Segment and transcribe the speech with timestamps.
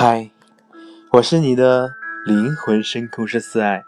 [0.00, 0.30] 嗨，
[1.10, 1.92] 我是你的
[2.24, 3.82] 灵魂深空是四爱，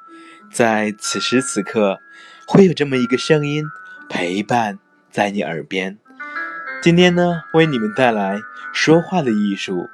[0.52, 2.00] 在此时此刻，
[2.48, 3.64] 会有这么一个声音
[4.08, 4.80] 陪伴
[5.12, 5.98] 在你耳边。
[6.82, 8.40] 今天呢，为你们带来
[8.74, 9.88] 说话的艺术，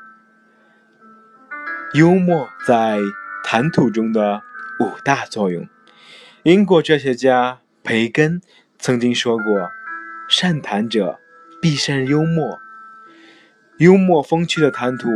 [1.93, 2.97] 幽默在
[3.45, 4.41] 谈吐中的
[4.81, 5.69] 五大作用。
[6.45, 8.41] 英国哲学家培根
[8.79, 9.71] 曾经说过
[10.31, 11.21] ：“善谈者
[11.61, 12.59] 必善幽默。”
[13.77, 15.11] 幽默风趣的谈吐。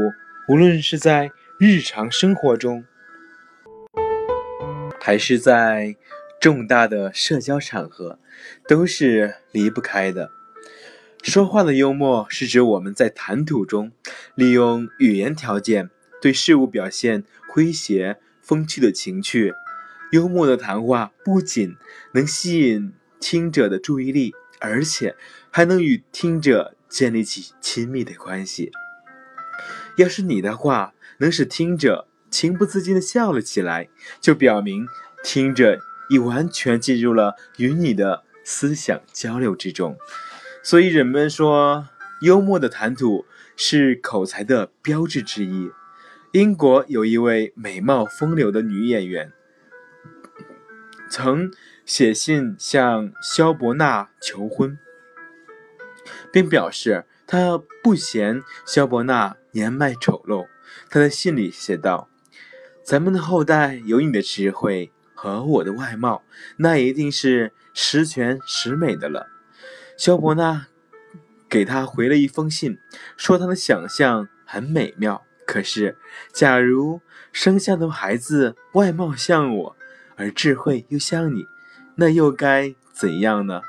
[0.51, 2.85] 无论是在日常生活中，
[5.01, 5.95] 还是在
[6.41, 8.19] 重大的社交场合，
[8.67, 10.33] 都是离不开的。
[11.23, 13.93] 说话的幽默是指我们在谈吐中，
[14.35, 15.89] 利用语言条件
[16.21, 17.23] 对事物表现
[17.55, 19.55] 诙谐风趣的情趣。
[20.11, 21.77] 幽默的谈话不仅
[22.15, 25.15] 能吸引听者的注意力，而且
[25.53, 28.73] 还能与听者建立起亲密的关系。
[30.01, 34.87] 要是你的话能使听者情不自禁地笑了起来，就表明
[35.23, 39.99] 听者已完全进入了与你的思想交流之中。
[40.63, 41.87] 所以人们说，
[42.23, 45.71] 幽默的谈吐是口才的标志之一。
[46.33, 49.33] 英国有一位美貌风流的女演员，
[51.11, 51.51] 曾
[51.85, 54.79] 写信向萧伯纳求婚，
[56.33, 59.37] 并表示她不嫌萧伯纳。
[59.53, 60.47] 年迈丑陋，
[60.89, 62.09] 他在信里写道
[62.85, 66.23] ：“咱们的后代有你的智慧和我的外貌，
[66.59, 69.29] 那一定是十全十美的了。”
[69.97, 70.69] 萧伯纳
[71.49, 72.79] 给他回了一封信，
[73.17, 75.25] 说他的想象很美妙。
[75.47, 75.97] 可是，
[76.33, 77.01] 假如
[77.33, 79.77] 生下的孩子外貌像我，
[80.15, 81.45] 而智慧又像你，
[81.97, 83.63] 那又该怎样呢？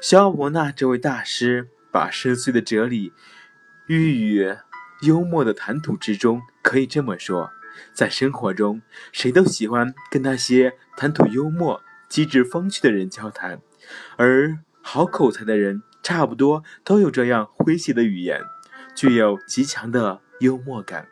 [0.00, 3.12] 萧伯纳这位大师把深邃的哲理
[3.86, 4.56] 寓于。
[5.02, 7.50] 幽默的谈吐之中，可以这么说，
[7.92, 13.60] 在生活中，谁都喜欢跟那些谈吐幽默、机智风趣的人交谈，
[14.16, 18.42] 而好口才的人，差不多都有这样诙谐的语言，
[18.94, 21.08] 具有极强的幽默感。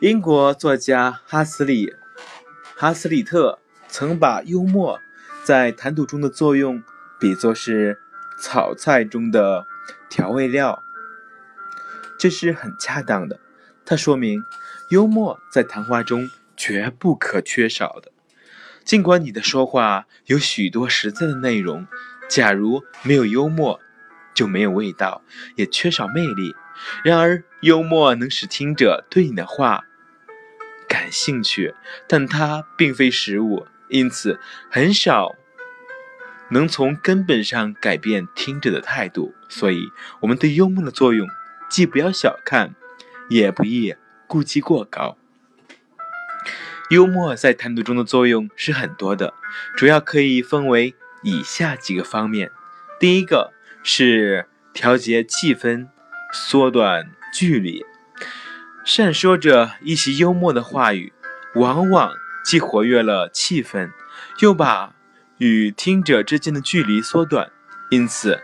[0.00, 1.94] 英国作家哈斯里
[2.76, 5.00] 哈斯里特曾把幽默
[5.42, 6.82] 在谈吐中的作用
[7.18, 7.98] 比作是
[8.42, 9.66] 炒菜中的
[10.10, 10.82] 调味料。
[12.18, 13.40] 这是很恰当的，
[13.84, 14.42] 它说明
[14.90, 18.12] 幽默在谈话中绝不可缺少的。
[18.84, 21.86] 尽管你的说话有许多实在的内容，
[22.28, 23.80] 假如没有幽默，
[24.32, 25.22] 就没有味道，
[25.56, 26.54] 也缺少魅力。
[27.02, 29.84] 然而，幽默能使听者对你的话
[30.88, 31.74] 感兴趣，
[32.06, 34.38] 但它并非食物，因此
[34.70, 35.34] 很少
[36.50, 39.34] 能从根本上改变听者的态度。
[39.48, 39.88] 所以，
[40.20, 41.26] 我们对幽默的作用。
[41.76, 42.74] 既不要小看，
[43.28, 43.94] 也不宜
[44.26, 45.18] 估计过高。
[46.88, 49.34] 幽默在谈吐中的作用是很多的，
[49.76, 52.50] 主要可以分为以下几个方面：
[52.98, 55.88] 第一个是调节气氛，
[56.32, 57.84] 缩短距离。
[58.82, 61.12] 善说着一些幽默的话语，
[61.56, 62.10] 往往
[62.42, 63.90] 既活跃了气氛，
[64.40, 64.94] 又把
[65.36, 67.52] 与听者之间的距离缩短。
[67.90, 68.40] 因此，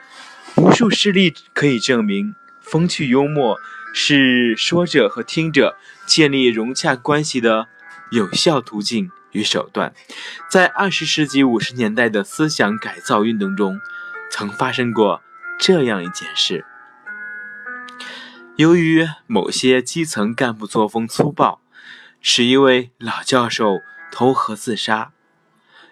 [0.56, 2.34] 无数事例可以证明。
[2.72, 3.60] 风趣幽默
[3.92, 7.68] 是说者和听者建立融洽关系的
[8.10, 9.92] 有效途径与手段。
[10.50, 13.78] 在二十世纪五十年代的思想改造运动中，
[14.30, 15.20] 曾发生过
[15.58, 16.64] 这样一件事：
[18.56, 21.60] 由于某些基层干部作风粗暴，
[22.22, 23.80] 使一位老教授
[24.10, 25.12] 投河自杀。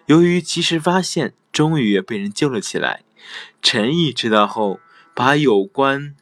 [0.06, 3.02] 由于及时发现，终于被人救了起来。
[3.60, 4.80] 陈毅知道后，
[5.14, 6.14] 把有关。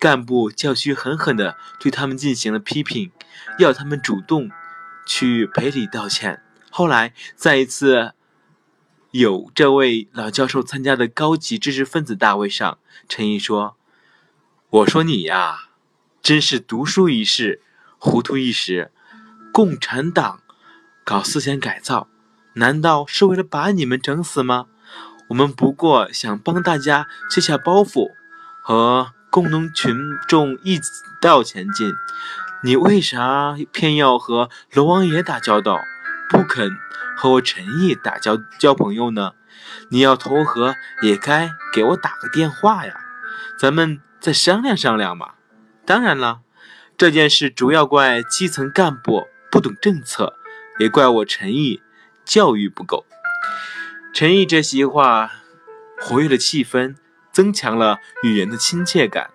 [0.00, 3.12] 干部教区狠狠地对他们进行了批评，
[3.58, 4.50] 要他们主动
[5.06, 6.42] 去赔礼道歉。
[6.70, 8.14] 后来，在一次
[9.10, 12.78] 有这位老教授参加的高级知识分子大会上，
[13.10, 13.76] 陈毅说
[14.70, 15.68] ：“我说你呀，
[16.22, 17.60] 真是读书一世，
[17.98, 18.90] 糊涂一时。
[19.52, 20.40] 共产党
[21.04, 22.08] 搞思想改造，
[22.54, 24.68] 难道是为了把你们整死吗？
[25.28, 28.12] 我们不过想帮大家卸下包袱
[28.62, 29.96] 和。”共同群
[30.26, 30.80] 众一
[31.20, 31.94] 道前进，
[32.64, 35.78] 你为啥偏要和龙王爷打交道，
[36.28, 36.76] 不肯
[37.16, 39.32] 和我陈毅打交交朋友呢？
[39.90, 42.94] 你要投河也该给我打个电话呀，
[43.58, 45.34] 咱们再商量商量嘛。
[45.86, 46.40] 当然了，
[46.98, 50.34] 这件事主要怪基层干部不懂政策，
[50.80, 51.82] 也怪我陈毅
[52.24, 53.06] 教育不够。
[54.12, 55.30] 陈毅这席话
[56.00, 56.96] 活跃了气氛。
[57.32, 59.30] 增强了语言的亲切感，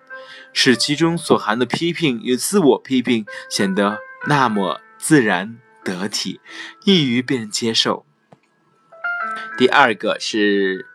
[0.52, 6.40] 使其中所含的批评与自我批评显得那么自然得体，
[6.84, 8.04] 易于被人接受。
[9.58, 10.86] 第二个是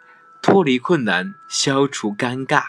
[0.41, 2.65] 脱离困难，消除尴尬。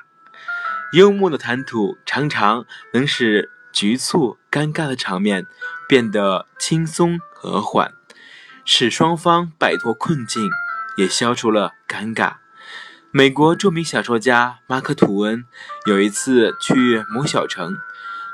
[0.92, 5.46] 幽默的谈吐常常能使局促尴尬的场面
[5.88, 7.94] 变得轻松和缓，
[8.66, 10.50] 使双方摆脱困境，
[10.98, 12.41] 也消除了尴尬。
[13.14, 15.44] 美国著名小说家马克·吐温
[15.84, 17.76] 有一次去某小城，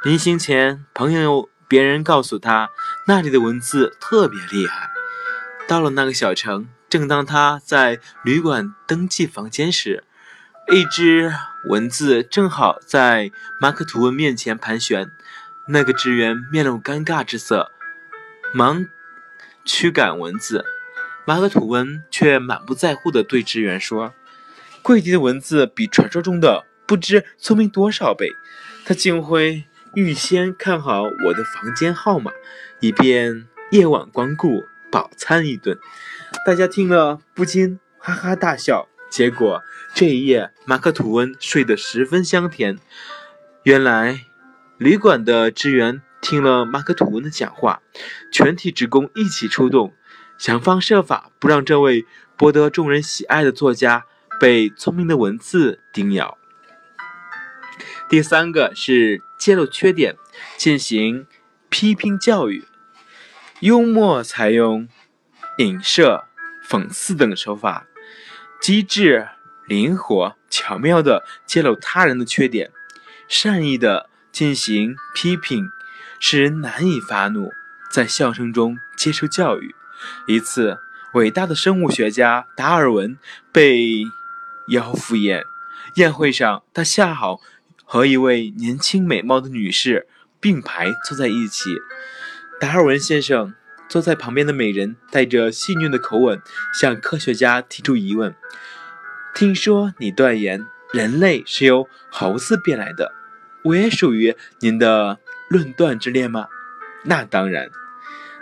[0.05, 2.71] 临行前，朋友别人告诉他
[3.09, 4.89] 那里的文字特别厉害。
[5.67, 10.05] 到了那个小城，正当他在旅馆登记房间时，
[10.73, 11.35] 一只
[11.69, 15.11] 蚊子正好在马克·吐温面前盘旋。
[15.71, 17.73] 那个职员面露尴尬之色，
[18.55, 18.87] 忙
[19.65, 20.65] 驱赶蚊子。
[21.27, 24.15] 马克·吐温却满不在乎地对职员说。
[24.89, 28.31] 柜底的文字比传说中的不知聪明多少倍，
[28.87, 32.33] 他竟会预先看好我的房间号码，
[32.81, 35.79] 以便夜晚光顾饱餐一顿。
[36.47, 38.89] 大家听了不禁哈哈大笑。
[39.11, 39.63] 结果
[39.95, 42.79] 这一夜，马克·吐温睡得十分香甜。
[43.65, 44.25] 原来，
[44.79, 47.83] 旅馆的职员听了马克·吐温的讲话，
[48.33, 49.93] 全体职工一起出动，
[50.39, 52.07] 想方设法不让这位
[52.39, 54.07] 博得众人喜爱的作家。
[54.41, 56.39] 被聪明的文字叮咬。
[58.09, 60.17] 第三个是揭露缺点，
[60.57, 61.27] 进行
[61.69, 62.65] 批评教育。
[63.61, 64.89] 幽默采用
[65.59, 66.25] 影射、
[66.67, 67.87] 讽刺等手法，
[68.61, 69.29] 机智、
[69.67, 72.71] 灵活、巧妙地揭露他人的缺点，
[73.29, 75.69] 善意地进行批评，
[76.19, 77.51] 使人难以发怒，
[77.91, 79.75] 在笑声中接受教育。
[80.27, 80.79] 一次，
[81.15, 83.19] 伟大的生物学家达尔文
[83.53, 84.05] 被。
[84.69, 85.45] 邀赴宴，
[85.97, 87.41] 宴会上，他恰好
[87.85, 90.07] 和一位年轻美貌的女士
[90.41, 91.71] 并排坐在一起。
[92.61, 93.55] 达尔文先生
[93.89, 96.43] 坐在旁边的美人带着戏谑的口吻
[96.79, 98.35] 向科学家提出疑问
[99.35, 103.13] ：“听说你断言人类是由猴子变来的，
[103.63, 105.19] 我也属于您的
[105.49, 106.49] 论断之列吗
[107.05, 107.71] ？”“那当然。”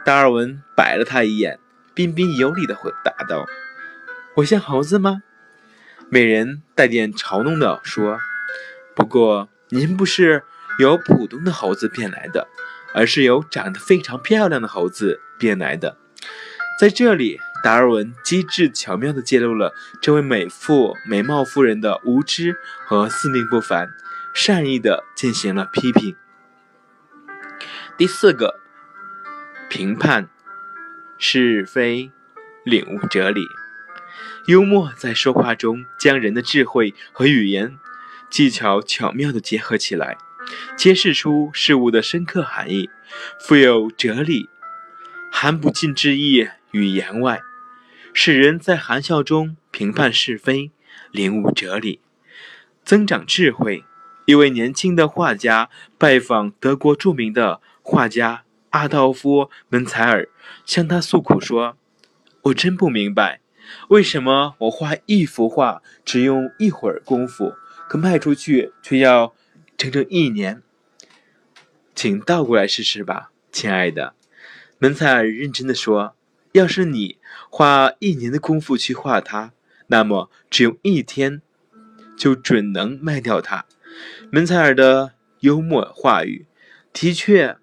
[0.04, 1.58] 达尔文白了他一眼，
[1.92, 3.44] 彬彬有礼地回答道
[4.36, 5.22] ：“我像猴子吗？”
[6.08, 8.20] 美人带点嘲弄地说
[8.94, 10.44] ：“不过您不是
[10.78, 12.46] 由普通的猴子变来的，
[12.94, 15.96] 而是由长得非常漂亮的猴子变来的。”
[16.78, 23.88] 在这里，达尔文机智巧妙地揭露了这位美妇美貌夫人的无知和自命不凡，
[24.34, 26.14] 善意地进行了批评。
[27.96, 28.60] 第四个，
[29.70, 30.28] 评判
[31.18, 32.12] 是非，
[32.62, 33.40] 领悟哲理。
[34.46, 37.76] 幽默在说话中将人的智慧和语言
[38.30, 40.18] 技巧巧妙地结合起来，
[40.76, 42.88] 揭示出事物的深刻含义，
[43.40, 44.48] 富有哲理，
[45.32, 47.40] 含不尽之意于言外，
[48.12, 50.70] 使人在含笑中评判是非，
[51.10, 52.00] 领悟哲理，
[52.84, 53.84] 增长智慧。
[54.26, 60.28] 一位年轻的画家拜访德国著名的画家阿道夫·门采尔，
[60.64, 61.76] 向他诉苦说
[62.42, 63.40] ：“我真不明白。”
[63.88, 67.54] 为什么我画一幅画只用一会儿功夫，
[67.88, 69.34] 可卖出去却要
[69.76, 70.62] 整整一年？
[71.94, 74.14] 请倒过来试试吧，亲爱的。
[74.78, 76.14] 门采尔认真的说
[76.52, 79.52] ：“要是你花一年的功夫去画它，
[79.86, 81.40] 那么只用一天
[82.16, 83.64] 就准能卖掉它。”
[84.30, 86.46] 门采尔的幽默话语
[86.92, 87.56] 的确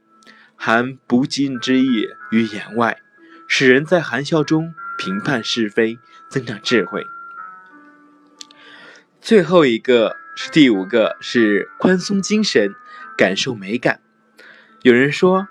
[0.56, 3.00] 含不尽之意于言外，
[3.48, 4.74] 使人在含笑中。
[4.98, 7.06] 评判是非，增长智慧。
[9.22, 12.76] 最后一个是第五个，是宽松精神，
[13.18, 14.02] 感受美感。
[14.82, 15.48] 有人说，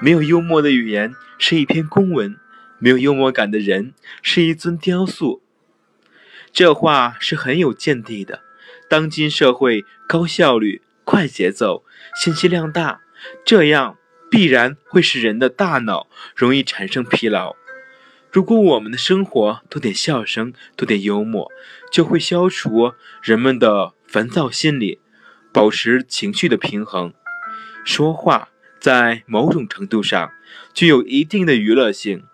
[0.00, 2.36] 没有幽默的语言是一篇公文，
[2.78, 5.42] 没有幽默感的人是一尊雕塑。
[6.52, 8.42] 这话是很有见地的。
[8.88, 11.84] 当今社会高效率、快节奏、
[12.14, 13.00] 信息量大，
[13.44, 13.96] 这样
[14.30, 17.56] 必然会使人的大脑容易产生疲劳。
[18.32, 21.52] 如果我们的生活多点笑声，多点幽默，
[21.92, 25.00] 就会消除人们的烦躁心理，
[25.52, 27.12] 保持情绪的平衡。
[27.84, 28.48] 说话
[28.80, 30.30] 在某种程度上
[30.72, 32.24] 具有一定的娱乐性，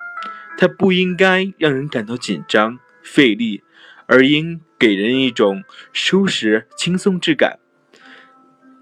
[0.57, 3.65] 它不应该让人感到紧张费力，
[4.07, 7.59] 而应给人一种舒适轻松之感。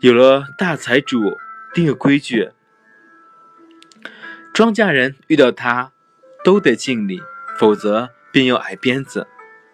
[0.00, 1.38] 有了大财主
[1.73, 2.50] 定个规矩，
[4.52, 5.92] 庄稼人遇到他。
[6.46, 7.20] 都得敬礼，
[7.58, 9.26] 否则便要挨鞭子。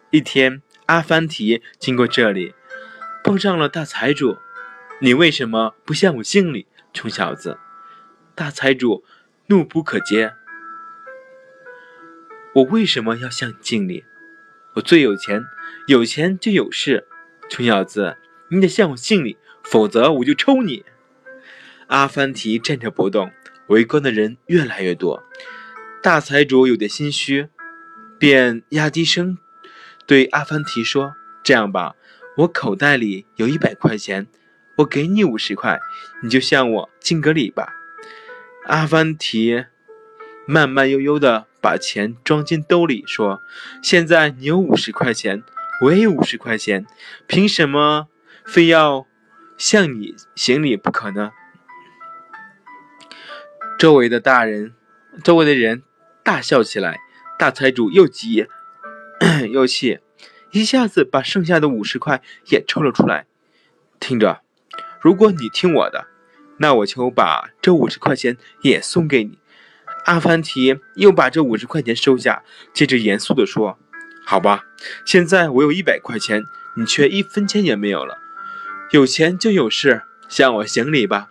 [0.08, 2.54] 一天，阿凡提经过这里，
[3.22, 4.38] 碰上了大财主。
[5.02, 7.58] 你为什么不向我敬礼，穷小子？
[8.34, 9.04] 大财主
[9.48, 10.32] 怒不可遏。
[12.54, 14.06] 我为什么要向你敬礼？
[14.76, 15.44] 我最有钱，
[15.88, 17.06] 有钱就有势。
[17.50, 18.16] 穷小子，
[18.48, 20.86] 你得向我敬礼，否则我就抽你。
[21.88, 23.30] 阿凡提站着不动，
[23.66, 25.22] 围观的人越来越多。
[26.02, 27.48] 大财主有点心虚，
[28.18, 29.38] 便压低声
[30.04, 31.94] 对阿凡提说：“这样吧，
[32.38, 34.26] 我口袋里有一百块钱，
[34.78, 35.78] 我给你五十块，
[36.24, 37.74] 你就向我敬个礼吧。”
[38.66, 39.64] 阿凡提
[40.44, 43.40] 慢慢悠悠地把钱装进兜里，说
[43.80, 45.44] ：“现在你有五十块钱，
[45.82, 46.84] 我也有五十块钱，
[47.28, 48.08] 凭什么
[48.44, 49.06] 非要
[49.56, 51.30] 向你行礼不可呢？”
[53.78, 54.74] 周围的大人，
[55.22, 55.84] 周围的人。
[56.24, 57.00] 大笑起来，
[57.38, 58.46] 大财主又急
[59.50, 59.98] 又气，
[60.52, 63.26] 一下子把剩下的五十块也抽了出来。
[63.98, 64.42] 听着，
[65.00, 66.06] 如果你听我的，
[66.58, 69.38] 那我就把这五十块钱也送给你。
[70.04, 73.78] 阿凡提又把这五十块钱收下，接着严肃地说
[74.24, 74.64] ：“好吧，
[75.04, 76.42] 现在我有一百块钱，
[76.76, 78.18] 你却一分钱也没有了。
[78.90, 81.28] 有钱就有势，向我行礼吧。”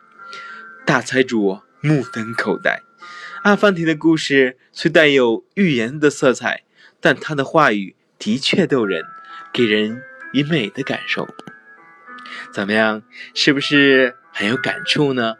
[0.86, 2.84] 大财主目瞪口呆。
[3.44, 6.62] 阿凡提的故事虽带有寓言的色彩，
[7.00, 9.04] 但他的话语的确逗人，
[9.52, 11.28] 给人以美的感受。
[12.54, 13.02] 怎么样，
[13.34, 15.38] 是不是很有感触呢？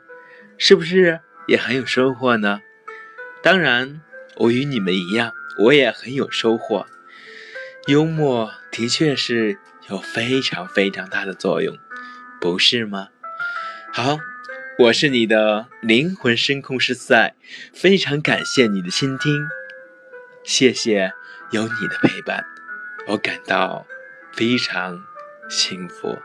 [0.58, 2.62] 是不是也很有收获呢？
[3.44, 4.02] 当然，
[4.38, 6.88] 我与你们一样，我也很有收获。
[7.86, 11.78] 幽默的确是有非常非常大的作用，
[12.40, 13.10] 不是吗？
[13.94, 14.18] 好。
[14.82, 17.36] 我是你的灵魂声控师四爱，
[17.72, 19.32] 非常感谢你的倾听，
[20.44, 21.14] 谢谢
[21.52, 22.44] 有你的陪伴，
[23.06, 23.86] 我感到
[24.34, 25.00] 非常
[25.48, 26.18] 幸福。